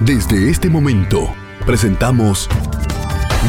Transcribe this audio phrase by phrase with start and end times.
[0.00, 2.50] Desde este momento, presentamos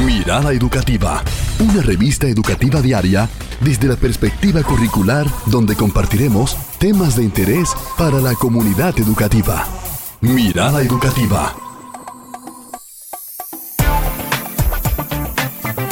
[0.05, 1.21] Mirada Educativa,
[1.59, 3.27] una revista educativa diaria
[3.59, 9.67] desde la perspectiva curricular donde compartiremos temas de interés para la comunidad educativa.
[10.21, 11.53] Mirada Educativa.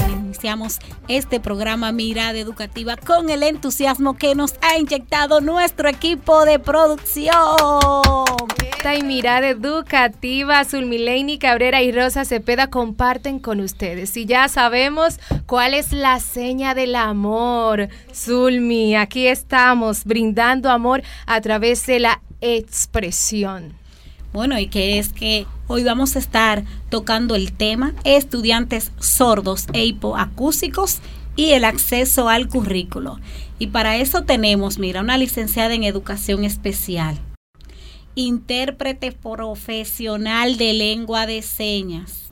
[0.09, 0.79] Iniciamos
[1.09, 7.33] este programa Mirada Educativa con el entusiasmo que nos ha inyectado nuestro equipo de producción.
[8.93, 14.15] Y Mirada Educativa, Zulmileini Cabrera y Rosa Cepeda comparten con ustedes.
[14.15, 17.89] Y ya sabemos cuál es la seña del amor.
[18.13, 23.73] Zulmi, aquí estamos brindando amor a través de la expresión.
[24.31, 29.83] Bueno, y que es que hoy vamos a estar tocando el tema estudiantes sordos e
[29.83, 30.99] hipoacúsicos
[31.35, 33.19] y el acceso al currículo.
[33.57, 37.17] Y para eso tenemos, mira, una licenciada en educación especial,
[38.15, 42.29] intérprete profesional de lengua de señas.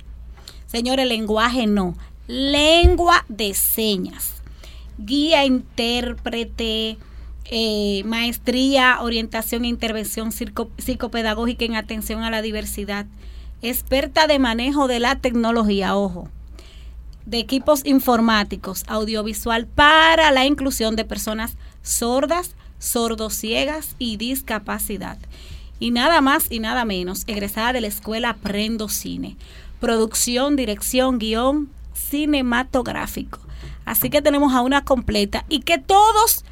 [0.66, 1.96] Señores, lenguaje no,
[2.28, 4.42] lengua de señas.
[4.98, 6.98] Guía intérprete,
[7.46, 13.06] eh, maestría, orientación e intervención psicopedagógica en atención a la diversidad,
[13.62, 16.30] experta de manejo de la tecnología, ojo,
[17.26, 25.18] de equipos informáticos, audiovisual para la inclusión de personas sordas, sordociegas y discapacidad.
[25.84, 29.36] Y nada más y nada menos, egresada de la escuela Aprendo Cine,
[29.82, 33.40] producción, dirección, guion cinematográfico.
[33.84, 36.46] Así que tenemos a una completa y que todos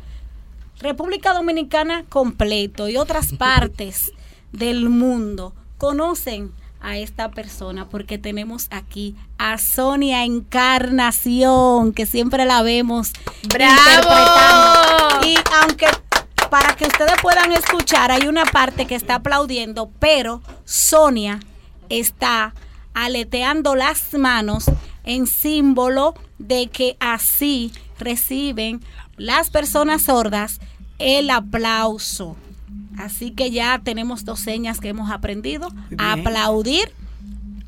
[0.79, 4.11] República Dominicana completo y otras partes
[4.51, 6.51] del mundo conocen
[6.81, 13.13] a esta persona porque tenemos aquí a Sonia Encarnación, que siempre la vemos
[13.47, 15.25] ¡Bravo!
[15.25, 15.87] Y aunque
[16.51, 21.39] para que ustedes puedan escuchar, hay una parte que está aplaudiendo, pero Sonia
[21.89, 22.53] está
[22.93, 24.65] aleteando las manos
[25.03, 28.81] en símbolo de que así reciben
[29.17, 30.59] las personas sordas
[30.99, 32.35] el aplauso.
[32.97, 36.93] Así que ya tenemos dos señas que hemos aprendido, a aplaudir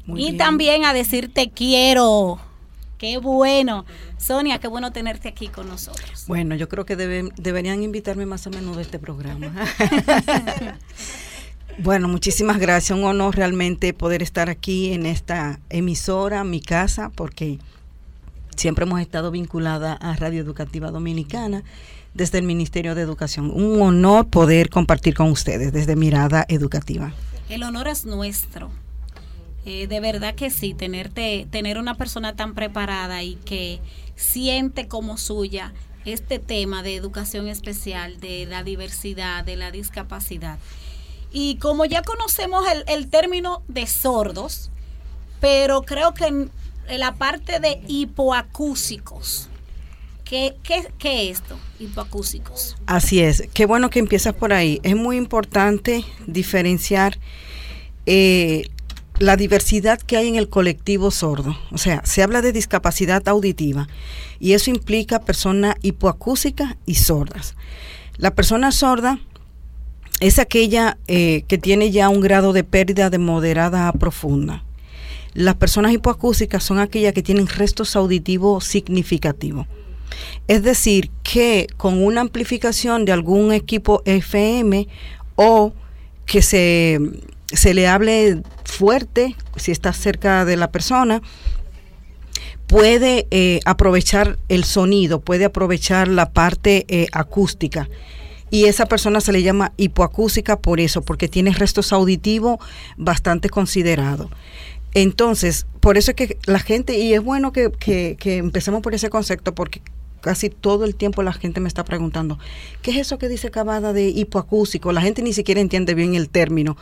[0.07, 2.39] y también a decir te quiero.
[3.03, 3.83] Qué bueno.
[4.17, 6.23] Sonia, qué bueno tenerte aquí con nosotros.
[6.25, 9.49] Bueno, yo creo que deberían invitarme más o menos de este programa.
[11.79, 12.97] bueno, muchísimas gracias.
[12.97, 17.59] Un honor realmente poder estar aquí en esta emisora, mi casa, porque
[18.55, 21.65] siempre hemos estado vinculada a Radio Educativa Dominicana
[22.13, 23.51] desde el Ministerio de Educación.
[23.53, 27.11] Un honor poder compartir con ustedes desde Mirada Educativa.
[27.49, 28.71] El honor es nuestro.
[29.65, 33.79] Eh, de verdad que sí, tenerte, tener una persona tan preparada y que
[34.15, 35.73] siente como suya
[36.05, 40.59] este tema de educación especial, de la diversidad, de la discapacidad.
[41.31, 44.69] Y como ya conocemos el, el término de sordos,
[45.39, 46.51] pero creo que en
[46.87, 49.49] la parte de hipoacúsicos,
[50.33, 51.59] ¿Qué, qué, es esto?
[51.79, 52.75] Hipoacúsicos.
[52.87, 53.43] Así es.
[53.53, 54.79] Qué bueno que empiezas por ahí.
[54.81, 57.19] Es muy importante diferenciar
[58.05, 58.63] eh,
[59.23, 61.57] la diversidad que hay en el colectivo sordo.
[61.71, 63.87] O sea, se habla de discapacidad auditiva
[64.39, 67.55] y eso implica personas hipoacúsicas y sordas.
[68.17, 69.19] La persona sorda
[70.19, 74.65] es aquella eh, que tiene ya un grado de pérdida de moderada a profunda.
[75.33, 79.67] Las personas hipoacúsicas son aquellas que tienen restos auditivos significativos.
[80.49, 84.87] Es decir, que con una amplificación de algún equipo FM
[85.35, 85.73] o
[86.25, 86.99] que se,
[87.73, 91.21] le hable fuerte, si está cerca de la persona,
[92.67, 97.89] puede eh, aprovechar el sonido, puede aprovechar la parte eh, acústica.
[98.49, 102.59] Y esa persona se le llama hipoacústica por eso, porque tiene restos auditivos
[102.97, 104.29] bastante considerados.
[104.93, 108.93] Entonces, por eso es que la gente, y es bueno que, que, que empecemos por
[108.93, 109.81] ese concepto, porque
[110.23, 112.39] casi todo el tiempo la gente me está preguntando,
[112.81, 114.93] ¿qué es eso que dice Cavada de hipoacústico?
[114.93, 116.77] La gente ni siquiera entiende bien el término.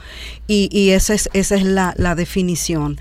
[0.47, 3.00] Y, esa es, esa es la, definición.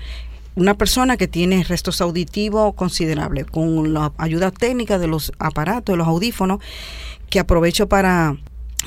[0.55, 5.97] Una persona que tiene restos auditivos considerables, con la ayuda técnica de los aparatos, de
[5.97, 6.59] los audífonos,
[7.29, 8.35] que aprovecho para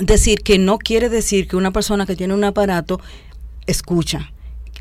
[0.00, 3.00] decir que no quiere decir que una persona que tiene un aparato
[3.67, 4.33] escucha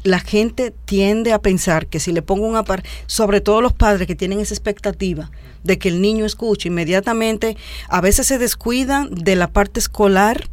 [0.04, 4.08] la gente tiende a pensar que si le pongo un aparato, sobre todo los padres
[4.08, 5.32] que tienen esa expectativa
[5.64, 7.58] de que el niño escuche, inmediatamente
[7.88, 10.50] a veces se descuidan de la parte escolar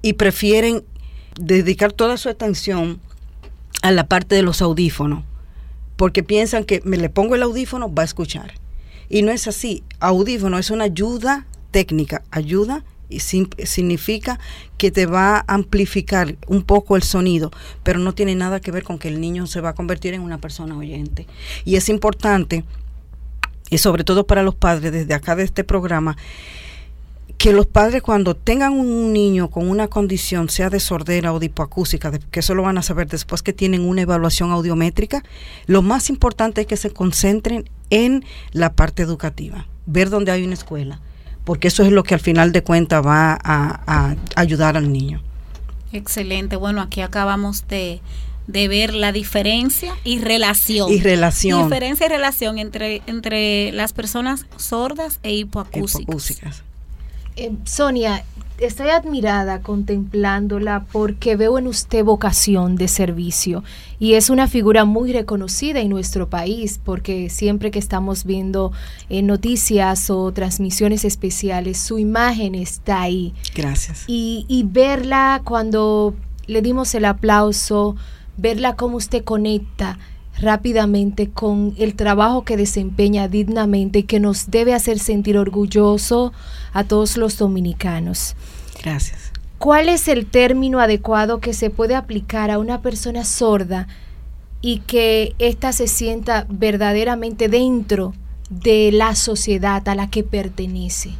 [0.00, 0.84] y prefieren
[1.38, 3.00] dedicar toda su atención
[3.82, 5.24] a la parte de los audífonos,
[5.96, 8.54] porque piensan que me le pongo el audífono, va a escuchar.
[9.08, 9.82] Y no es así.
[10.00, 12.84] Audífono es una ayuda técnica, ayuda
[13.20, 14.38] significa
[14.78, 17.50] que te va a amplificar un poco el sonido,
[17.82, 20.22] pero no tiene nada que ver con que el niño se va a convertir en
[20.22, 21.26] una persona oyente.
[21.64, 22.64] Y es importante,
[23.70, 26.16] y sobre todo para los padres desde acá de este programa,
[27.42, 31.46] que los padres cuando tengan un niño con una condición, sea de sordera o de
[31.46, 35.24] hipoacústica, que eso lo van a saber después que tienen una evaluación audiométrica,
[35.66, 40.54] lo más importante es que se concentren en la parte educativa, ver dónde hay una
[40.54, 41.00] escuela,
[41.44, 45.20] porque eso es lo que al final de cuentas va a, ayudar al niño.
[45.92, 48.00] Excelente, bueno, aquí acabamos de,
[48.46, 50.90] ver la diferencia y relación.
[50.90, 51.64] Y relación.
[51.64, 56.64] Diferencia y relación entre, entre las personas sordas e hipoacúsicas.
[57.36, 58.24] Eh, Sonia,
[58.58, 63.64] estoy admirada contemplándola porque veo en usted vocación de servicio
[63.98, 68.72] y es una figura muy reconocida en nuestro país porque siempre que estamos viendo
[69.08, 73.32] eh, noticias o transmisiones especiales, su imagen está ahí.
[73.54, 74.04] Gracias.
[74.06, 76.14] Y, y verla cuando
[76.46, 77.96] le dimos el aplauso,
[78.36, 79.98] verla cómo usted conecta
[80.40, 86.32] rápidamente con el trabajo que desempeña dignamente y que nos debe hacer sentir orgulloso
[86.72, 88.34] a todos los dominicanos.
[88.82, 89.32] Gracias.
[89.58, 93.86] ¿Cuál es el término adecuado que se puede aplicar a una persona sorda
[94.60, 98.14] y que ésta se sienta verdaderamente dentro
[98.50, 101.10] de la sociedad a la que pertenece?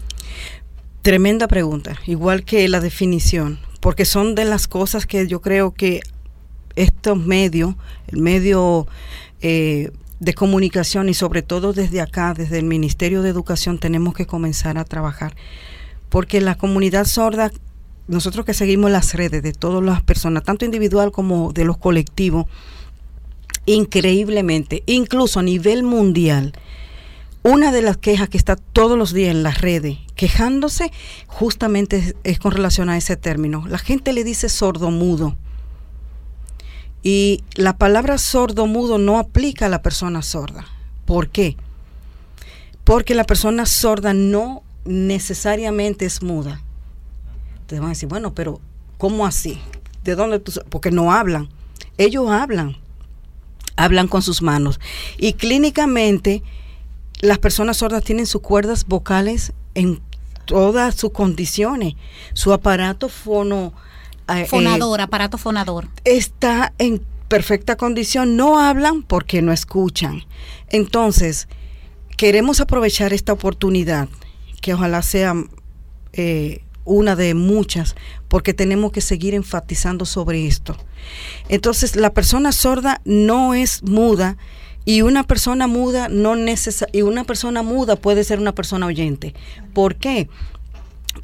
[1.03, 6.00] Tremenda pregunta, igual que la definición, porque son de las cosas que yo creo que
[6.76, 7.74] estos medios,
[8.08, 8.86] el medio
[9.40, 9.90] eh,
[10.20, 14.78] de comunicación y sobre todo desde acá, desde el Ministerio de Educación, tenemos que comenzar
[14.78, 15.34] a trabajar.
[16.08, 17.50] Porque la comunidad sorda,
[18.06, 22.46] nosotros que seguimos las redes de todas las personas, tanto individual como de los colectivos,
[23.66, 26.52] increíblemente, incluso a nivel mundial,
[27.42, 30.92] una de las quejas que está todos los días en las redes, quejándose,
[31.26, 33.66] justamente es, con relación a ese término.
[33.66, 35.36] La gente le dice sordo mudo
[37.02, 40.66] y la palabra sordo mudo no aplica a la persona sorda.
[41.04, 41.56] ¿Por qué?
[42.84, 46.60] Porque la persona sorda no necesariamente es muda.
[47.66, 48.60] Te van a decir, bueno, pero
[48.99, 49.60] ¿cómo así?
[50.04, 50.52] ¿De dónde tú?
[50.69, 51.49] Porque no hablan.
[51.99, 52.76] Ellos hablan.
[53.76, 54.78] Hablan con sus manos.
[55.19, 56.43] Y clínicamente,
[57.20, 60.00] las personas sordas tienen sus cuerdas vocales en
[60.44, 61.94] todas sus condiciones.
[62.32, 63.72] Su aparato fono
[64.40, 65.88] eh, fonador, aparato fonador.
[66.05, 70.25] Está en perfecta condición, no hablan porque no escuchan.
[70.69, 71.49] Entonces,
[72.17, 74.08] queremos aprovechar esta oportunidad,
[74.61, 75.34] que ojalá sea
[76.12, 77.94] eh, una de muchas,
[78.29, 80.76] porque tenemos que seguir enfatizando sobre esto.
[81.49, 84.37] Entonces, la persona sorda no es muda
[84.84, 86.34] y una persona muda no
[86.93, 89.34] y una persona muda puede ser una persona oyente.
[89.73, 90.29] ¿Por qué?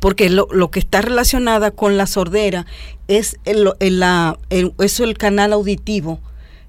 [0.00, 2.66] Porque lo, lo, que está relacionada con la sordera
[3.08, 6.20] es el, la, eso el canal auditivo,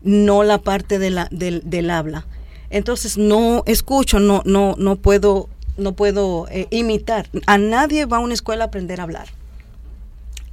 [0.01, 2.25] no la parte de la, del, del habla.
[2.69, 7.29] Entonces no escucho, no, no, no puedo, no puedo eh, imitar.
[7.45, 9.27] A nadie va a una escuela a aprender a hablar.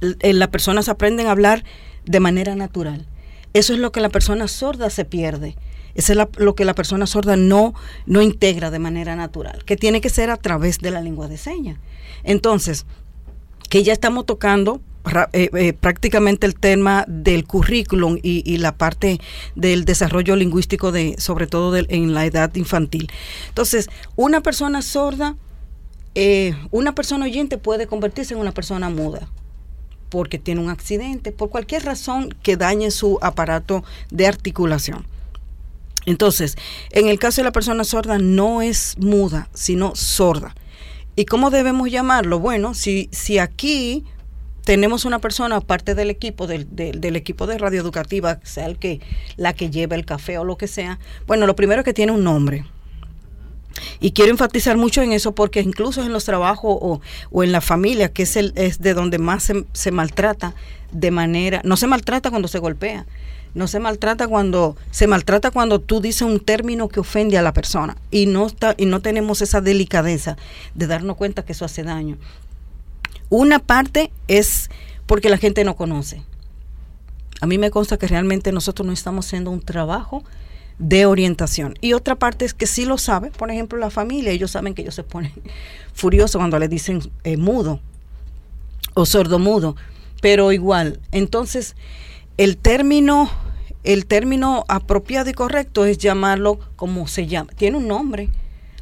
[0.01, 1.63] Eh, las personas aprenden a hablar
[2.05, 3.05] de manera natural.
[3.53, 5.55] Eso es lo que la persona sorda se pierde.
[5.95, 7.73] Eso es lo que la persona sorda no,
[8.05, 11.37] no integra de manera natural, que tiene que ser a través de la lengua de
[11.37, 11.79] señas.
[12.23, 12.85] Entonces,
[13.69, 14.81] que ya estamos tocando
[15.31, 19.19] eh, eh, prácticamente el tema del currículum y, la parte
[19.55, 23.09] del desarrollo lingüístico de sobre todo en la edad infantil.
[23.47, 25.35] Entonces, una persona sorda,
[26.15, 29.29] eh, una persona oyente puede convertirse en una persona muda
[30.09, 35.05] porque tiene un accidente, por cualquier razón que dañe su aparato de articulación.
[36.05, 36.55] Entonces,
[36.91, 40.55] en el caso de la persona sorda no es muda, sino sorda.
[41.17, 42.37] ¿Y cómo debemos llamarlo?
[42.39, 44.05] Bueno, si, si aquí
[44.63, 49.01] tenemos una persona, parte del equipo, del, del, equipo de radio educativa, sea el que,
[49.35, 52.11] la que lleva el café o lo que sea, bueno, lo primero es que tiene
[52.11, 52.65] un nombre.
[53.99, 57.61] Y quiero enfatizar mucho en eso porque incluso en los trabajos o, o en la
[57.61, 60.53] familia, que es, el, es de donde más se, se maltrata
[60.91, 63.07] de manera, no se maltrata cuando se golpea,
[63.53, 67.53] no se maltrata cuando se maltrata cuando tú dices un término que ofende a la
[67.53, 70.37] persona y no está y no tenemos esa delicadeza
[70.75, 72.17] de darnos cuenta que eso hace daño.
[73.29, 74.69] Una parte es
[75.05, 76.23] porque la gente no conoce.
[77.41, 80.23] A mí me consta que realmente nosotros no estamos haciendo un trabajo
[80.79, 81.75] de orientación.
[81.81, 84.83] Y otra parte es que sí lo sabe, por ejemplo, la familia, ellos saben que
[84.83, 85.33] ellos se ponen
[85.93, 87.79] furiosos cuando le dicen eh, mudo
[88.93, 89.75] o sordo mudo,
[90.21, 90.99] pero igual.
[91.11, 91.75] Entonces,
[92.37, 93.29] el término
[93.87, 97.51] el término apropiado y correcto es llamarlo como se llama.
[97.55, 98.29] Tiene un nombre.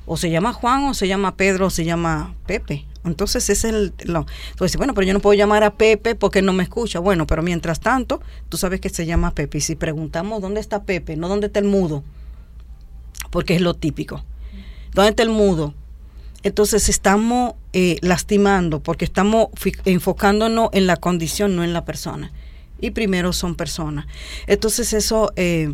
[0.07, 3.93] O se llama Juan, o se llama Pedro, o se llama Pepe, Entonces es el...
[4.03, 6.99] Lo, entonces, bueno, pero yo no puedo llamar a Pepe porque no me escucha.
[6.99, 9.59] Bueno, pero mientras tanto, tú sabes que se llama Pepe.
[9.59, 12.03] Y si preguntamos dónde está Pepe, no dónde está el mudo,
[13.31, 14.23] porque es lo típico.
[14.93, 15.73] ¿Dónde está el mudo?
[16.41, 19.47] Entonces estamos eh, lastimando porque estamos
[19.85, 22.31] enfocándonos en la condición, no en la persona.
[22.79, 24.05] Y primero son personas.
[24.47, 25.73] Entonces eso eh,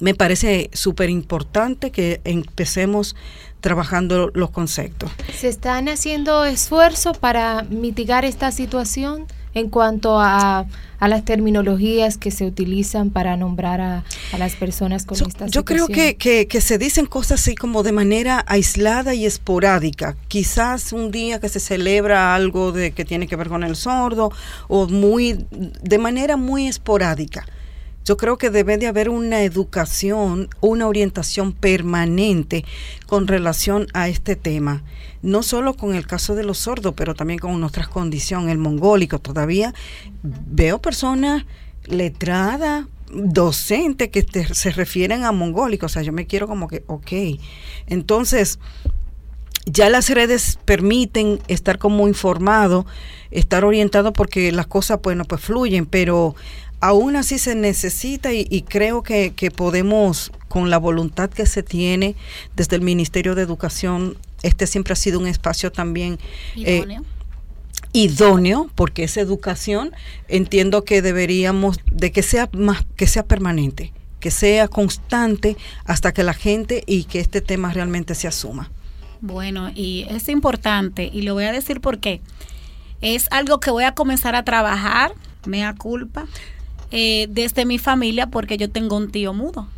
[0.00, 3.16] me parece súper importante que empecemos
[3.60, 5.10] trabajando los conceptos.
[5.36, 9.26] ¿Se están haciendo esfuerzos para mitigar esta situación
[9.58, 10.66] en cuanto a,
[10.98, 14.04] a las terminologías que se utilizan para nombrar a,
[14.38, 15.50] las personas con esta situación?
[15.50, 20.16] Yo creo que, que, que, se dicen cosas así como de manera aislada y esporádica.
[20.28, 24.32] Quizás un día que se celebra algo de que tiene que ver con el sordo
[24.68, 27.46] o muy de manera muy esporádica
[28.04, 32.64] yo creo que debe de haber una educación, una orientación permanente
[33.06, 34.82] con relación a este tema.
[35.20, 39.18] No solo con el caso de los sordos, pero también con nuestras condiciones, el mongólico.
[39.18, 39.74] Todavía
[40.22, 41.44] veo personas
[41.84, 44.24] letradas, docentes que
[44.54, 45.86] se refieren a mongólico.
[45.86, 47.40] O sea, yo me quiero como que, ok.
[47.86, 48.58] Entonces,
[49.66, 52.86] ya las redes permiten estar como informado,
[53.30, 56.34] estar orientado porque las cosas, bueno, pues fluyen, pero
[56.80, 62.14] aún así se necesita y, creo que, podemos, con la voluntad que se tiene
[62.56, 66.18] desde el Ministerio de Educación, este siempre ha sido un espacio también
[66.56, 67.04] eh, idóneo,
[67.92, 69.92] idóneo porque es educación,
[70.28, 76.22] entiendo que deberíamos de que sea más que sea permanente, que sea constante hasta que
[76.22, 78.70] la gente y que este tema realmente se asuma.
[79.20, 82.20] Bueno, y es importante y lo voy a decir porque
[83.00, 85.12] es algo que voy a comenzar a trabajar,
[85.44, 86.28] mea culpa
[86.90, 89.68] eh, desde mi familia porque yo tengo un tío mudo.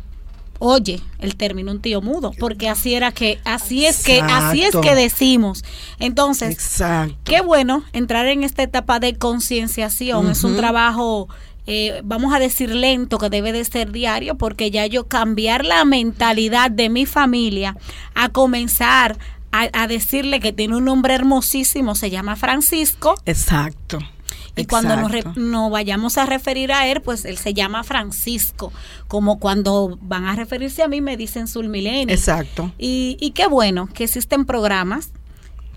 [0.63, 4.75] Oye, el término un tío mudo, porque así era que, así es que, así es
[4.75, 5.63] que decimos.
[5.97, 6.83] Entonces,
[7.23, 10.29] qué bueno entrar en esta etapa de concienciación.
[10.29, 11.29] Es un trabajo
[11.67, 15.85] eh, vamos a decir lento, que debe de ser diario, porque ya yo cambiar la
[15.85, 17.77] mentalidad de mi familia
[18.15, 19.17] a comenzar
[19.51, 23.15] a, a, decirle que tiene un nombre hermosísimo, se llama Francisco.
[23.25, 23.99] Exacto.
[24.55, 28.71] Y cuando nos, vayamos a referir a él, pues él se llama Francisco,
[29.07, 32.13] como cuando van a referirse a mí me dicen Sulmilenio.
[32.13, 32.71] Exacto.
[32.77, 35.11] Y, y qué bueno que existen programas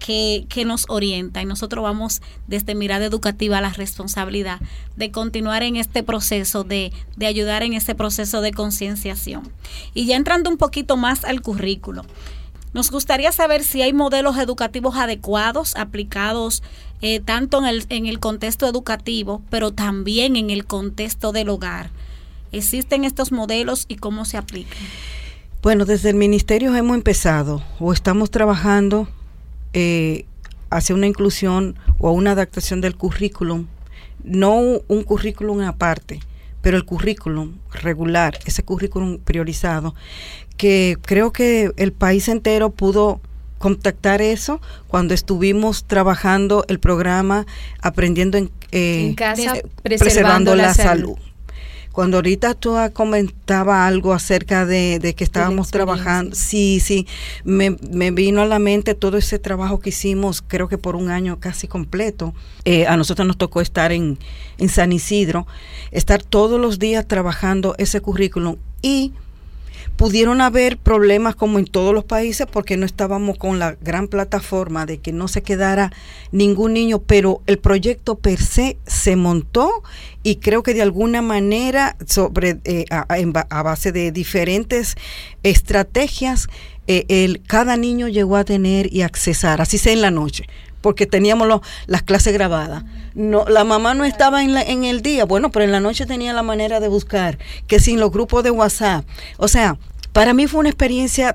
[0.04, 4.60] que, que, nos orienta y nosotros vamos desde mirada educativa a la responsabilidad
[4.96, 9.50] de continuar en este proceso, de, de ayudar en este proceso de concienciación.
[9.94, 12.04] Y ya entrando un poquito más al currículo,
[12.74, 16.62] nos gustaría saber si hay modelos educativos adecuados aplicados
[17.00, 21.90] eh, tanto en el, en el contexto educativo, pero también en el contexto del hogar.
[22.50, 24.78] ¿Existen estos modelos y cómo se aplican?
[25.62, 29.08] Bueno, desde el ministerio hemos empezado o estamos trabajando
[29.72, 30.26] eh,
[30.70, 33.66] hacia una inclusión o una adaptación del currículum,
[34.24, 36.20] no un currículum aparte,
[36.64, 39.94] pero el currículum regular, ese currículum priorizado,
[40.56, 43.20] que creo que el país entero pudo
[43.58, 47.46] contactar eso cuando estuvimos trabajando el programa
[47.82, 51.16] Aprendiendo en, eh, casa, preservando, la, salud.
[51.94, 57.06] Cuando ahorita tú comentaba algo acerca de, que estábamos trabajando, sí, sí,
[57.44, 57.70] me,
[58.10, 61.68] vino a la mente todo ese trabajo que hicimos, creo que por un año casi
[61.68, 62.34] completo.
[62.64, 64.18] Eh, a nosotros nos tocó estar en,
[64.58, 65.46] en San Isidro,
[65.92, 69.12] estar todos los días trabajando ese currículum y
[69.96, 74.86] Pudieron haber problemas como en todos los países porque no estábamos con la gran plataforma
[74.86, 75.92] de que no se quedara
[76.32, 79.82] ningún niño, pero el proyecto per se se montó
[80.22, 84.96] y creo que de alguna manera sobre eh, a, base de diferentes
[85.42, 86.48] estrategias
[86.86, 90.44] eh, el, cada niño llegó a tener y accesar, así sea en la noche,
[90.84, 92.84] porque teníamos las clases grabadas.
[93.14, 96.04] No, la mamá no estaba en, la, en el día, bueno, pero en la noche
[96.04, 99.02] tenía la manera de buscar, que sin los grupos de WhatsApp.
[99.38, 99.78] O sea,
[100.12, 101.34] para mí fue una experiencia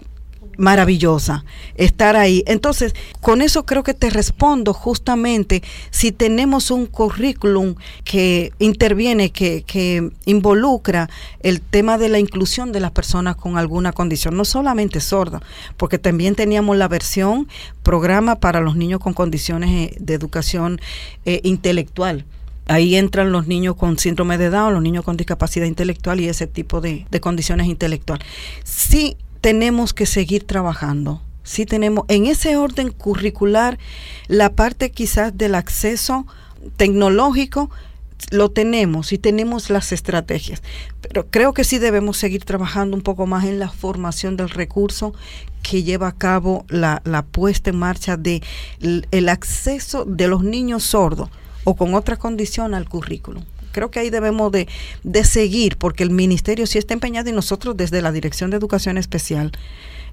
[0.60, 2.44] maravillosa estar ahí.
[2.46, 9.64] Entonces, con eso creo que te respondo justamente si tenemos un currículum que interviene, que,
[9.66, 11.10] que involucra
[11.42, 15.42] el tema de la inclusión de las personas con alguna condición, no solamente sorda,
[15.78, 17.48] porque también teníamos la versión
[17.82, 20.80] programa para los niños con condiciones eh, de educación
[21.26, 22.26] eh, intelectual
[22.68, 26.46] ahí entran los niños con síndrome de Down, los niños con discapacidad intelectual y ese
[26.46, 28.28] tipo de, de condiciones intelectuales.
[28.64, 31.22] Sí tenemos que seguir trabajando.
[31.44, 33.80] Sí tenemos en ese orden curricular
[34.28, 36.28] la parte quizás del acceso
[36.78, 37.70] tecnológico
[38.32, 40.62] lo tenemos y tenemos las estrategias,
[41.02, 45.14] pero creo que sí debemos seguir trabajando un poco más en la formación del recurso
[45.64, 48.44] que lleva a cabo la, puesta en marcha de
[48.82, 51.30] el acceso de los niños sordos
[51.64, 53.44] o con otra condición al currículum
[53.80, 54.68] creo que ahí debemos de,
[55.04, 58.98] de, seguir, porque el ministerio sí está empeñado y nosotros desde la Dirección de Educación
[58.98, 59.54] Especial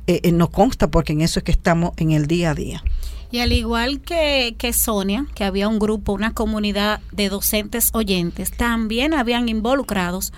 [0.07, 2.85] eh, eh, nos consta, porque en eso es que estamos en el día a día.
[3.33, 8.53] Y al igual que, que, Sonia, que había un grupo, una comunidad de docentes oyentes,
[8.53, 10.33] también habían involucrados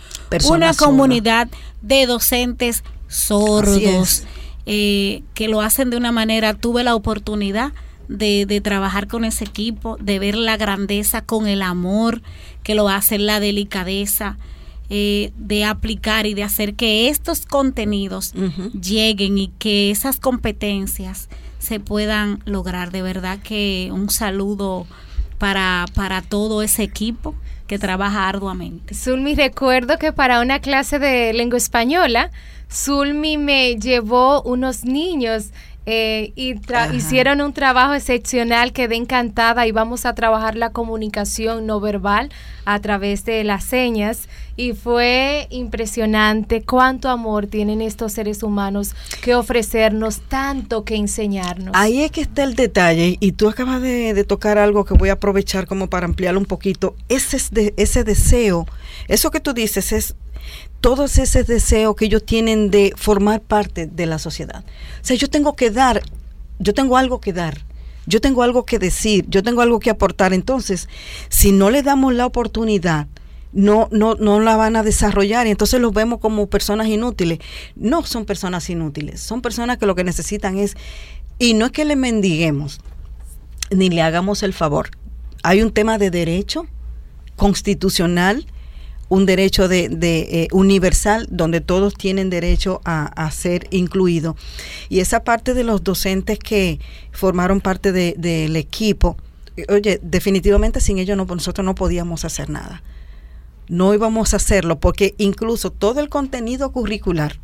[0.48, 1.48] una comunidad
[1.82, 4.24] de docentes sordos
[4.64, 7.72] eh, que lo hacen de una manera, tuve la oportunidad
[8.08, 12.22] de, de, trabajar con ese equipo, de ver la grandeza con el amor
[12.62, 14.36] que lo hacen, la delicadeza.
[14.90, 18.32] Eh, de aplicar y de hacer que estos contenidos
[18.72, 22.90] lleguen y que esas competencias se puedan lograr.
[22.90, 24.86] De verdad que un saludo
[25.36, 27.34] para, para todo ese equipo
[27.66, 28.94] que trabaja arduamente.
[28.94, 32.30] Zulmi, recuerdo que para una clase de lengua española,
[32.72, 35.50] Zulmi me llevó unos niños
[35.90, 36.54] eh, y
[36.92, 42.28] hicieron un trabajo excepcional, quedé encantada y vamos a trabajar la comunicación no verbal
[42.66, 44.28] a través de las señas
[44.58, 51.70] y fue impresionante cuánto amor tienen estos seres humanos que ofrecernos, tanto que enseñarnos.
[51.74, 55.12] Ahí es que está el detalle y tú acabas de, tocar algo que voy a
[55.12, 56.96] aprovechar como para ampliarlo un poquito.
[57.08, 58.66] Ese, es de, ese deseo,
[59.06, 60.16] eso que tú dices es
[60.80, 64.64] todos ese deseo que ellos tienen de formar parte de la sociedad.
[65.00, 66.02] O sea, yo tengo que dar,
[66.58, 67.64] yo tengo algo que dar,
[68.06, 70.32] yo tengo algo que decir, yo tengo algo que aportar.
[70.32, 70.88] Entonces,
[71.28, 73.06] si no le damos la oportunidad,
[73.52, 77.38] no, no, no la van a desarrollar y entonces los vemos como personas inútiles.
[77.76, 80.76] No son personas inútiles, son personas que lo que necesitan es,
[81.38, 82.80] y no es que le mendiguemos,
[83.70, 84.90] ni le hagamos el favor.
[85.42, 86.66] Hay un tema de derecho
[87.36, 88.46] constitucional
[89.08, 94.36] un derecho de, eh, universal donde todos tienen derecho a, ser incluidos.
[94.88, 96.78] Y esa parte de los docentes que
[97.12, 99.16] formaron parte del equipo,
[99.56, 102.82] eh, oye, definitivamente sin ellos no, nosotros no podíamos hacer nada.
[103.68, 107.38] No íbamos a hacerlo porque incluso todo el contenido curricular,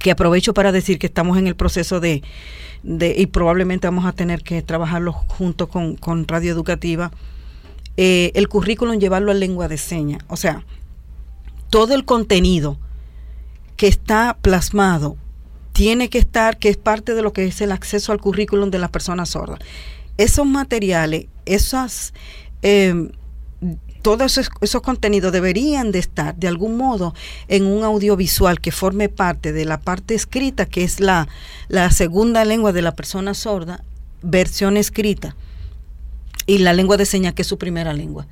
[0.00, 2.22] que aprovecho para decir que estamos en el proceso de,
[2.82, 7.12] y probablemente vamos a tener que trabajarlo junto con, con Radio Educativa,
[7.96, 10.22] eh, el currículum llevarlo a lengua de señas.
[10.28, 10.64] O sea,
[11.70, 12.78] todo el contenido
[13.76, 15.16] que está plasmado
[15.72, 18.78] tiene que estar, que es parte de lo que es el acceso al currículum de
[18.78, 19.58] las personas sordas.
[20.18, 22.12] Esos materiales, esas,
[22.60, 23.10] em,
[24.02, 27.14] todos esos, contenidos deberían de estar de algún modo
[27.48, 31.28] en un audiovisual que forme parte de la parte escrita, que es la,
[31.68, 33.82] la segunda lengua de la persona sorda,
[34.22, 35.36] versión escrita
[36.46, 38.26] y la lengua de señas, que es su primera lengua.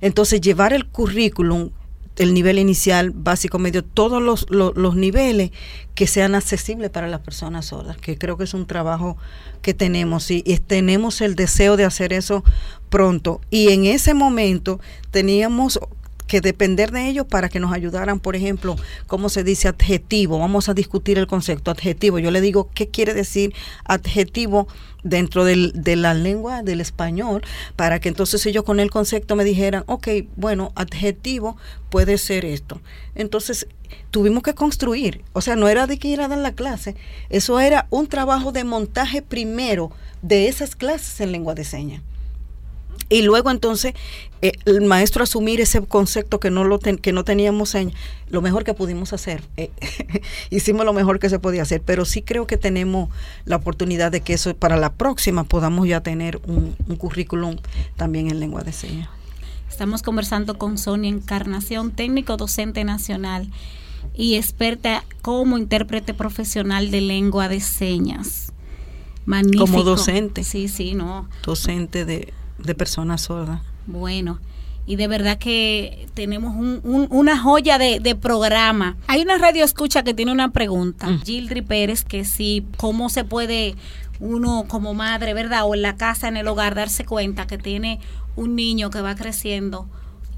[0.00, 1.70] Entonces, llevar el currículum,
[2.16, 5.50] el nivel inicial, básico, medio, todos los, los, niveles
[5.94, 9.16] que sean accesibles para las personas sordas, que creo que es un trabajo
[9.62, 12.44] que tenemos y, y tenemos el deseo de hacer eso
[12.90, 13.40] pronto.
[13.50, 15.80] Y en ese momento teníamos
[16.26, 20.38] que depender de ellos para que nos ayudaran, por ejemplo, cómo se dice adjetivo.
[20.38, 22.18] Vamos a discutir el concepto adjetivo.
[22.18, 23.54] Yo le digo qué quiere decir
[23.84, 24.66] adjetivo
[25.02, 27.42] dentro del, de la lengua del español,
[27.76, 31.56] para que entonces ellos con el concepto me dijeran, ok, bueno, adjetivo
[31.90, 32.80] puede ser esto.
[33.14, 33.66] Entonces
[34.10, 36.94] tuvimos que construir, o sea, no era de que ir a dar la clase,
[37.30, 39.90] eso era un trabajo de montaje primero
[40.22, 42.02] de esas clases en lengua de señas.
[43.12, 43.92] Y luego entonces
[44.40, 47.92] eh, el maestro asumir ese concepto que no lo que no teníamos en
[48.30, 49.42] lo mejor que pudimos hacer.
[49.58, 49.70] Eh,
[50.50, 53.10] hicimos lo mejor que se podía hacer, pero sí creo que tenemos
[53.44, 57.58] la oportunidad de que eso para la próxima podamos ya tener un, currículum
[57.96, 59.10] también en lengua de señas.
[59.68, 63.50] Estamos conversando con Sonia Encarnación, técnico docente nacional
[64.14, 68.52] y experta como intérprete profesional de lengua de señas.
[69.26, 69.66] Magnífico.
[69.66, 70.44] Como docente.
[70.44, 71.28] Sí, sí, no.
[71.44, 72.32] Docente de
[72.64, 73.60] de personas sordas.
[73.86, 74.38] Bueno,
[74.86, 78.96] y de verdad que tenemos una joya de, programa.
[79.06, 81.22] Hay una radio escucha que tiene una pregunta, mm.
[81.22, 83.76] Gildri Pérez, que si, ¿cómo se puede
[84.18, 88.00] uno como madre, verdad, o en la casa, en el hogar, darse cuenta que tiene
[88.34, 89.88] un niño que va creciendo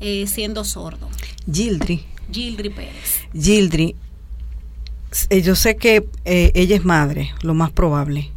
[0.01, 1.09] eh, siendo sordo?
[1.51, 2.05] Gildri.
[2.31, 3.23] Gildri Pérez.
[3.35, 3.97] Gildri,
[5.31, 8.34] eh, yo sé que eh, ella es madre, lo más probable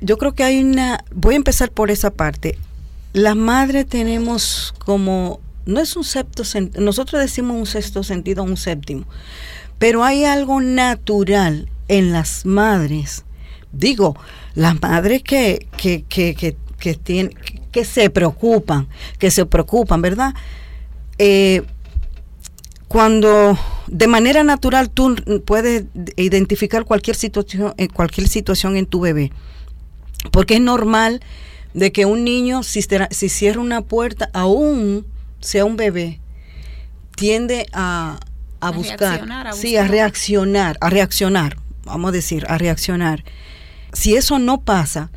[0.00, 2.58] yo creo que hay una, voy a empezar por esa parte.
[3.12, 6.42] Las madres tenemos como, no es un sexto
[6.80, 9.04] nosotros decimos un sexto sentido, un séptimo,
[9.78, 13.24] pero hay algo natural en las madres.
[13.72, 14.16] Digo,
[14.54, 16.34] las madres que, que, que,
[16.78, 17.34] que, tienen,
[17.72, 20.34] que se preocupan, que se preocupan, ¿verdad?
[21.18, 21.62] Eh,
[22.88, 25.84] cuando de manera natural tú puedes
[26.16, 29.32] identificar cualquier situación, eh, cualquier situación en tu bebé,
[30.30, 31.20] porque es normal
[31.74, 35.06] de que un niño, si, si cierra una puerta, aún
[35.40, 36.20] sea un bebé,
[37.16, 38.20] tiende a,
[38.60, 43.24] a, buscar, a sí, a reaccionar, a reaccionar, vamos a decir, a reaccionar.
[43.92, 45.10] Si eso no pasa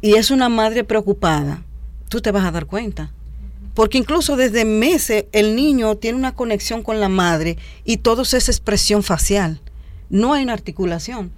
[0.00, 1.62] y es una madre preocupada,
[2.08, 3.12] tú te vas a dar cuenta.
[3.74, 8.34] Porque incluso desde meses el niño tiene una conexión con la madre y todo es
[8.34, 9.60] esa expresión facial.
[10.10, 11.30] No hay una articulación.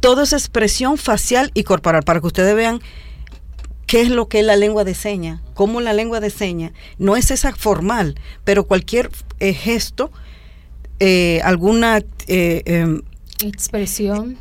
[0.00, 2.80] Todo es expresión facial y corporal para que ustedes vean
[3.86, 7.16] qué es lo que es la lengua de seña, cómo la lengua de seña no
[7.16, 10.10] es esa formal, pero cualquier eh, gesto,
[10.98, 13.02] eh, alguna eh, em,
[13.44, 14.38] expresión.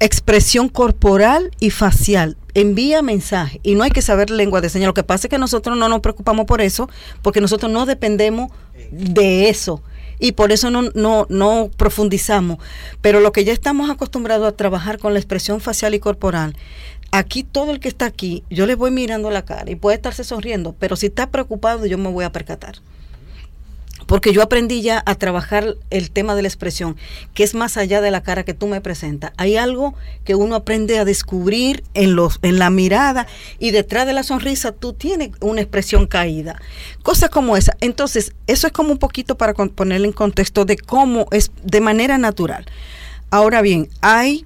[0.00, 4.86] Expresión corporal y facial envía mensaje y no hay que saber lengua de señas.
[4.86, 6.88] Lo que pasa es que nosotros no nos preocupamos por eso,
[7.22, 8.50] porque nosotros no dependemos
[8.90, 9.82] de eso
[10.20, 12.58] y por eso no, no, no profundizamos.
[13.00, 16.54] Pero lo que ya estamos acostumbrados a trabajar con la expresión facial y corporal
[17.12, 20.24] aquí todo el que está aquí, yo le voy mirando la cara y puede estarse
[20.24, 22.76] sonriendo, pero si está preocupado yo me voy a percatar.
[24.10, 26.96] Porque yo aprendí ya a trabajar el tema de la expresión,
[27.32, 29.30] que es más allá de la cara que tú me presentas.
[29.36, 29.94] Hay algo
[30.24, 33.28] que uno aprende a descubrir en, los, en la mirada
[33.60, 36.60] y detrás de la sonrisa tú tienes una expresión caída.
[37.04, 37.76] Cosas como esa.
[37.80, 42.18] Entonces, eso es como un poquito para ponerle en contexto de cómo es de manera
[42.18, 42.66] natural.
[43.30, 44.44] Ahora bien, hay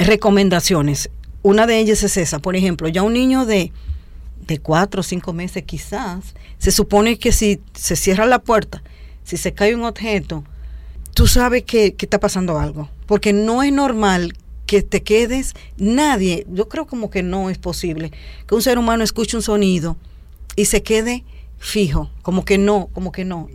[0.00, 1.08] recomendaciones
[1.42, 2.40] una de ellas es esa.
[2.40, 3.72] Por ejemplo, ya un niño de,
[4.48, 8.82] de cuatro o cinco meses quizás, se supone que si se cierra la puerta,
[9.22, 10.42] si se cae un objeto,
[11.14, 12.88] tú sabes que, que está pasando algo.
[13.06, 14.32] Porque no es normal
[14.66, 18.10] que te quedes, nadie, yo creo como que no es posible
[18.46, 19.96] que un ser humano escuche un sonido
[20.56, 21.24] y se quede
[21.58, 23.48] fijo, como que no, como que no.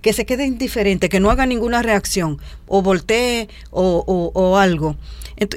[0.00, 4.96] Que se quede indiferente, que no haga ninguna reacción, o voltee o, o, o algo.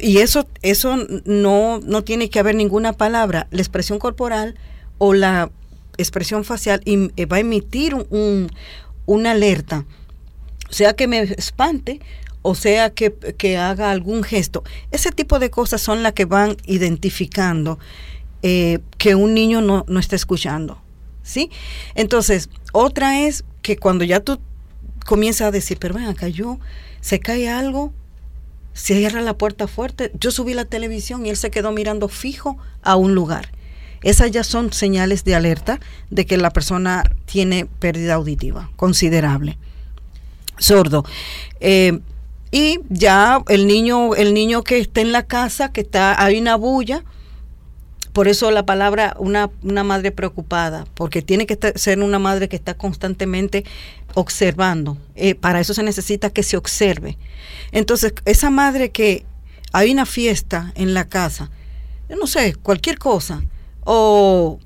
[0.01, 3.47] Y eso, eso no, no tiene que haber ninguna palabra.
[3.51, 4.55] La expresión corporal
[4.97, 5.51] o la
[5.97, 8.51] expresión facial eh, va a emitir un,
[9.05, 9.85] una alerta,
[10.69, 11.99] sea que me espante
[12.47, 14.63] o sea que, haga algún gesto.
[14.91, 17.79] Ese tipo de cosas son las que van identificando
[18.43, 20.79] eh, que un niño no, no está escuchando.
[21.25, 21.49] ¿Sí?
[21.95, 24.39] Entonces, otra es que cuando ya tú
[25.05, 26.59] comienzas a decir, pero ven acá, yo,
[27.01, 27.91] se cae algo,
[28.73, 30.11] cierra la puerta fuerte.
[30.19, 33.49] Yo subí la televisión y él se quedó mirando fijo a un lugar.
[34.03, 35.79] Esas ya son señales de alerta
[36.11, 39.57] de que la persona tiene pérdida auditiva considerable.
[40.59, 41.05] Sordo.
[41.59, 41.99] Eh,
[42.51, 46.55] y ya el niño, el niño que está en la casa, que está, hay una
[46.55, 47.03] bulla,
[48.15, 52.55] por eso la palabra una, una madre preocupada, porque tiene que ser una madre que
[52.55, 53.65] está constantemente
[54.13, 54.97] observando.
[55.15, 57.17] Eh, para eso se necesita que se observe.
[57.73, 59.25] Entonces, esa madre que
[59.73, 61.51] hay una fiesta en la casa,
[62.07, 63.43] yo no sé, cualquier cosa,
[63.83, 64.59] o,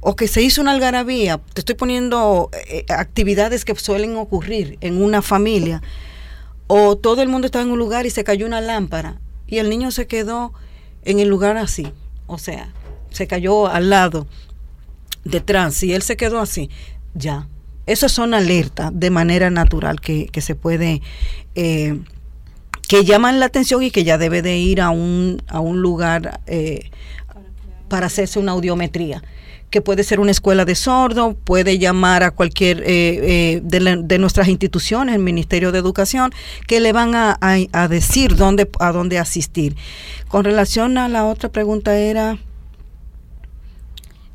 [0.00, 5.00] o que se hizo una algarabía, te estoy poniendo eh, actividades que suelen ocurrir en
[5.00, 5.80] una familia,
[6.66, 9.70] o todo el mundo estaba en un lugar y se cayó una lámpara y el
[9.70, 10.52] niño se quedó
[11.04, 11.92] en el lugar así,
[12.26, 12.72] o sea,
[13.16, 14.26] se cayó al lado,
[15.24, 16.70] detrás, y él se quedó así,
[17.14, 17.48] ya.
[17.86, 21.02] Esas son alertas de manera natural que, se puede,
[21.54, 22.00] eh,
[22.88, 26.40] que llaman la atención y que ya debe de ir a un, a un lugar
[26.46, 26.90] eh,
[27.88, 29.22] para hacerse una audiometría
[29.70, 35.14] que puede ser una escuela de sordo, puede llamar a cualquier eh, de, nuestras instituciones,
[35.14, 36.32] el Ministerio de Educación,
[36.66, 39.76] que le van a, a, decir dónde, a dónde asistir.
[40.28, 42.38] Con relación a la otra pregunta era...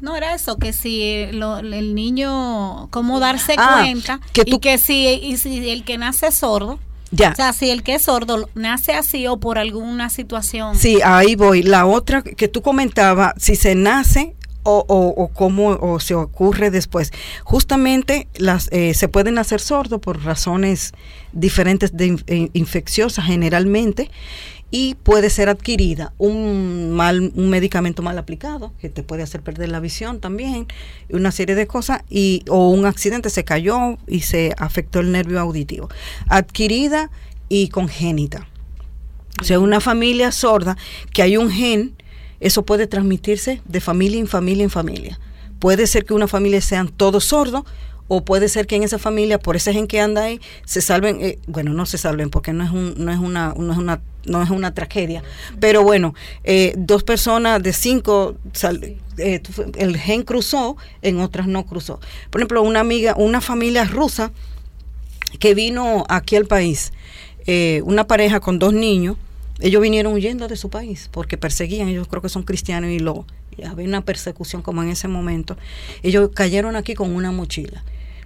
[0.01, 5.07] No era eso, que si el niño, cómo darse ah, cuenta que y que si,
[5.07, 6.79] y si el que nace sordo,
[7.11, 7.31] ya.
[7.31, 10.77] O sea, si el que es sordo nace así o por alguna situación.
[10.77, 11.61] Sí, ahí voy.
[11.61, 14.33] La otra que tú comentabas, si se nace
[14.63, 17.11] o, o, cómo o se ocurre después.
[17.43, 20.93] Justamente las, eh, se pueden hacer sordo por razones
[21.33, 24.11] diferentes de eh, infecciosas generalmente
[24.71, 29.69] y puede ser adquirida un mal un medicamento mal aplicado que te puede hacer perder
[29.69, 30.65] la visión también
[31.09, 35.39] una serie de cosas y o un accidente se cayó y se afectó el nervio
[35.39, 35.89] auditivo.
[36.27, 37.11] Adquirida
[37.49, 38.47] y congénita.
[39.41, 40.77] O sea una familia sorda
[41.13, 41.95] que hay un gen
[42.39, 45.19] eso puede transmitirse de familia en familia en familia.
[45.59, 47.65] Puede ser que una familia sean todos sordos
[48.13, 51.21] o puede ser que en esa familia, por ese gen que anda ahí, se salven,
[51.21, 54.01] eh, bueno, no se salven porque no es, un, no es, una, no es, una,
[54.25, 55.23] no es una tragedia,
[55.61, 58.35] pero bueno, eh, dos personas de cinco,
[59.17, 59.41] eh,
[59.77, 62.01] el gen cruzó, en otras no cruzó.
[62.29, 64.33] Por ejemplo, una amiga, una familia rusa
[65.39, 66.91] que vino aquí al país,
[67.85, 69.15] una pareja con dos niños,
[69.61, 73.25] ellos vinieron huyendo de su país porque perseguían, ellos creo que son cristianos y lo
[73.65, 75.55] había una persecución como en ese momento.
[76.03, 77.81] Ellos cayeron aquí con una mochila.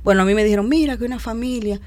[0.05, 1.81] Bueno, a mí me dijeron, mira, que una familia.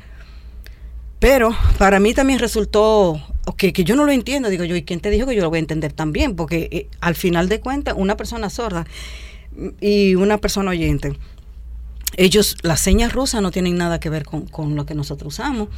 [1.20, 3.22] Pero para mí también resultó
[3.57, 4.48] que, que yo no lo entiendo.
[4.48, 6.35] Digo yo, ¿y quién te dijo que yo lo voy a entender también?
[6.35, 8.88] Porque eh, al final de cuentas, una persona sorda
[9.81, 11.16] y una persona oyente,
[12.16, 15.68] ellos, las señas rusas no tienen nada que ver con, lo que nosotros usamos.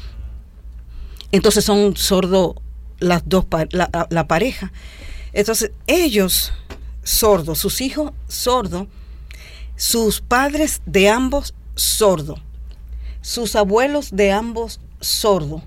[1.32, 2.54] Entonces son sordos
[3.00, 4.72] las dos, la, la pareja.
[5.34, 6.54] Entonces ellos
[7.02, 8.86] sordos, sus hijos sordos,
[9.76, 12.38] sus padres de ambos sordo,
[13.20, 15.62] sus abuelos de ambos sordo,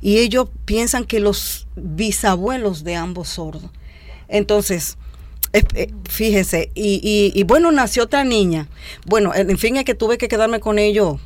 [0.00, 3.70] y ellos piensan que los bisabuelos de ambos sordos.
[4.28, 4.98] Entonces,
[5.54, 8.68] eh, fíjense, y, y, bueno, nació otra niña.
[9.06, 11.20] Bueno, en fin, es que tuve que quedarme con ellos.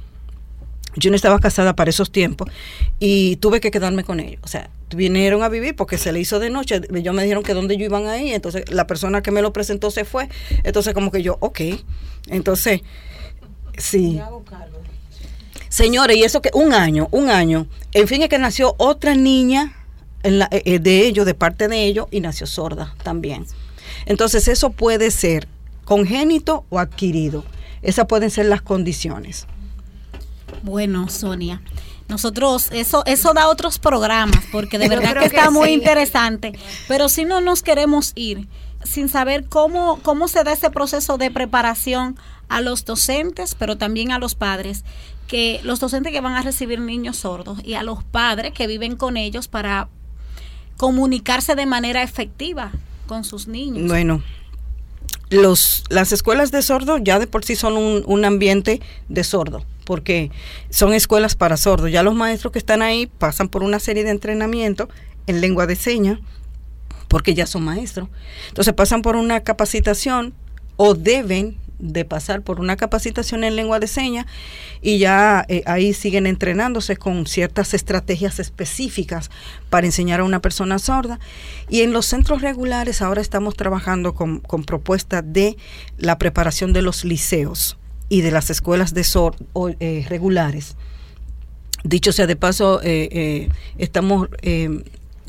[0.97, 2.51] Yo no estaba casada para esos tiempos
[2.99, 4.41] y tuve que quedarme con ellos.
[4.43, 6.81] O sea, vinieron a vivir porque se le hizo de noche.
[6.95, 8.33] Ellos me dijeron que dónde yo iban ahí.
[8.33, 10.29] Entonces, la persona que me lo presentó se fue.
[10.65, 11.61] Entonces, como que yo, ok.
[12.27, 12.83] Entonces,
[13.79, 14.21] Sí.
[15.69, 17.67] Señores, y eso que un año, un año.
[17.93, 19.75] En fin, es que nació otra niña
[20.23, 23.47] en la, eh, de ellos, de parte de ellos, y nació sorda también.
[24.07, 25.49] Entonces, eso puede ser
[25.85, 27.45] congénito o adquirido.
[27.83, 29.47] Esas pueden ser las condiciones.
[30.63, 31.63] Bueno, Sonia.
[32.09, 36.59] Nosotros, eso, eso da otros programas, porque de verdad que, está muy interesante.
[36.89, 38.49] Pero si no nos queremos ir
[38.83, 42.17] sin saber cómo, cómo se da ese proceso de preparación
[42.49, 44.85] a los docentes, pero también a los padres,
[45.27, 48.97] que los docentes que van a recibir niños sordos y a los padres que viven
[48.97, 49.89] con ellos para
[50.77, 52.73] comunicarse de manera efectiva
[53.07, 53.87] con sus niños.
[53.89, 54.23] Bueno,
[55.31, 59.65] los, las escuelas de sordos ya de por sí son un, un ambiente de sordo,
[59.85, 60.31] porque
[60.71, 61.91] son escuelas para sordos.
[61.91, 64.89] Ya los maestros que están ahí pasan por una serie de entrenamiento
[65.27, 66.21] en lengua de señas,
[67.09, 68.09] porque ya son maestros.
[68.49, 70.33] Entonces pasan por una capacitación
[70.77, 74.27] o deben de pasar por una capacitación en lengua de señas
[74.83, 79.31] y ya eh, ahí siguen entrenándose con ciertas estrategias específicas
[79.71, 81.19] para enseñar a una persona sorda.
[81.69, 85.57] Y en los centros regulares ahora estamos trabajando con, con propuestas de
[85.97, 89.47] la preparación de los liceos y de las escuelas de sordos
[89.81, 90.77] eh, regulares.
[91.85, 94.29] Dicho sea de paso, eh, estamos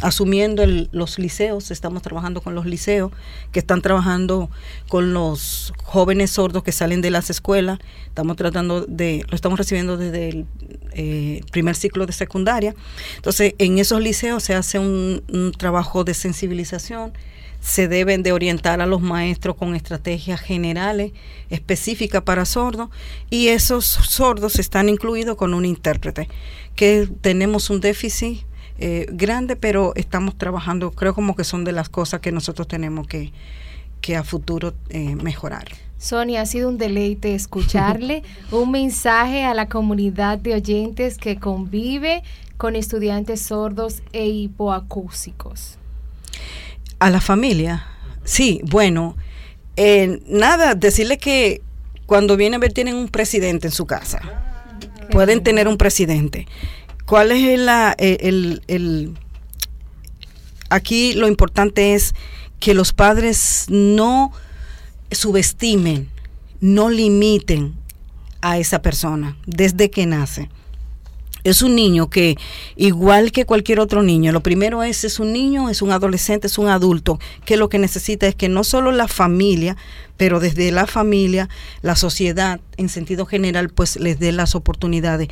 [0.01, 3.11] asumiendo los liceos, estamos trabajando con los liceos,
[3.51, 4.49] que están trabajando
[4.87, 9.97] con los jóvenes sordos que salen de las escuelas, estamos tratando de, lo estamos recibiendo
[9.97, 10.45] desde el
[10.93, 12.75] eh, primer ciclo de secundaria.
[13.17, 17.13] Entonces, en esos liceos se hace un, un trabajo de sensibilización,
[17.61, 21.11] se deben de orientar a los maestros con estrategias generales
[21.49, 22.89] específicas para sordos
[23.29, 26.29] y esos sordos están incluidos con un intérprete,
[26.75, 28.43] que tenemos un déficit
[28.81, 33.07] eh, grande, pero estamos trabajando, creo como que son de las cosas que nosotros tenemos
[33.07, 33.33] que,
[33.99, 35.67] que a futuro eh, mejorar.
[35.97, 42.23] Sonia, ha sido un deleite escucharle, un mensaje a la comunidad de oyentes que convive
[42.55, 45.77] con estudiantes sordos e hipoacúsicos.
[46.99, 47.85] A la familia,
[48.23, 49.17] sí, bueno,
[49.75, 51.61] eh, nada, decirle que
[52.05, 54.21] cuando viene a ver tienen un presidente en su casa,
[55.11, 56.47] pueden tener un presidente.
[57.09, 57.39] ¿Cuál es
[57.97, 59.15] eh, el, el,
[60.69, 62.13] Aquí lo importante es
[62.59, 64.31] que los padres no
[65.09, 66.07] subestimen,
[66.61, 67.73] no limiten
[68.41, 70.49] a esa persona desde que nace.
[71.43, 72.37] Es un niño que,
[72.75, 76.59] igual que cualquier otro niño, lo primero es, es un niño, es un adolescente, es
[76.59, 79.77] un adulto, que lo que necesita es que no solo la familia,
[80.17, 81.49] pero desde la familia,
[81.81, 85.29] la sociedad en sentido general, pues les dé las oportunidades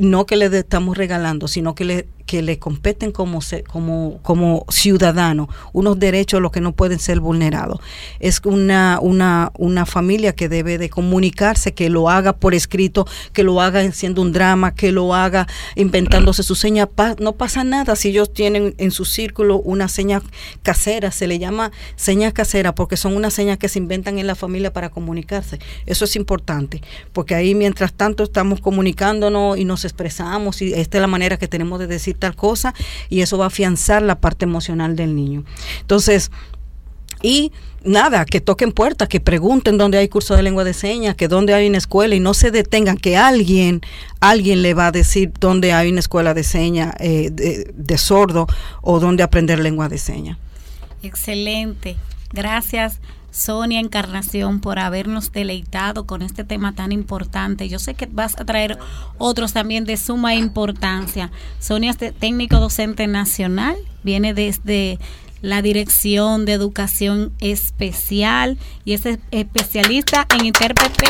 [0.00, 5.48] no que le estamos regalando, sino que le que le competen como, como, como ciudadano,
[5.72, 7.80] unos derechos los que no pueden ser vulnerados.
[8.20, 13.42] Es una, una, una familia que debe de comunicarse, que lo haga por escrito, que
[13.42, 16.88] lo haga siendo un drama, que lo haga inventándose su seña.
[17.18, 20.22] no pasa nada si ellos tienen en su círculo una seña
[20.62, 24.34] casera, se le llama seña casera porque son unas señas que se inventan en la
[24.34, 25.58] familia para comunicarse.
[25.86, 26.82] Eso es importante,
[27.12, 31.48] porque ahí mientras tanto estamos comunicándonos y nos expresamos y esta es la manera que
[31.48, 32.74] tenemos de decir tal cosa
[33.08, 35.44] y eso va a afianzar la parte emocional del niño.
[35.80, 36.30] Entonces,
[37.22, 37.52] y
[37.84, 41.54] nada, que toquen puertas, que pregunten dónde hay curso de lengua de señas, que dónde
[41.54, 43.80] hay una escuela y no se detengan, que alguien,
[44.20, 48.46] alguien le va a decir dónde hay una escuela de señas eh, de, sordo
[48.82, 50.38] o dónde aprender lengua de señas.
[51.02, 51.96] Excelente.
[52.32, 53.00] Gracias.
[53.30, 57.68] Sonia Encarnación por habernos deleitado con este tema tan importante.
[57.68, 58.78] Yo sé que vas a traer
[59.16, 61.30] otros también de suma importancia.
[61.58, 64.98] Sonia es técnico docente nacional, viene desde
[65.40, 71.08] la Dirección de Educación Especial y es especialista en intérprete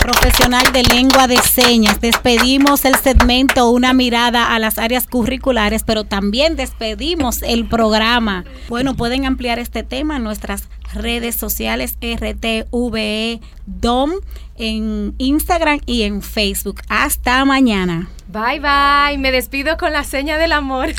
[0.00, 2.00] profesional de lengua de señas.
[2.00, 8.44] Despedimos el segmento Una mirada a las áreas curriculares, pero también despedimos el programa.
[8.68, 14.10] Bueno, pueden ampliar este tema en nuestras redes sociales RTVE DOM
[14.56, 16.80] en Instagram y en Facebook.
[16.88, 18.08] Hasta mañana.
[18.28, 20.90] Bye bye, me despido con la seña del amor.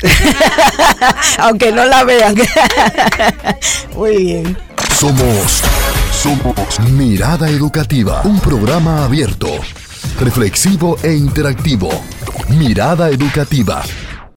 [1.38, 2.34] Aunque no la vean.
[3.96, 4.58] Muy bien.
[4.98, 5.62] Somos,
[6.92, 9.48] Mirada Educativa, un programa abierto,
[10.20, 11.90] reflexivo e interactivo.
[12.48, 13.82] Mirada Educativa